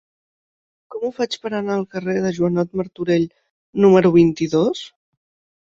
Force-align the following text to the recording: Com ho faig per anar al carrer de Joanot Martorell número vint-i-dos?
Com 0.93 1.03
ho 1.07 1.11
faig 1.17 1.37
per 1.43 1.51
anar 1.57 1.75
al 1.75 1.85
carrer 1.91 2.15
de 2.23 2.31
Joanot 2.39 2.73
Martorell 2.81 3.29
número 3.87 4.15
vint-i-dos? 4.17 4.83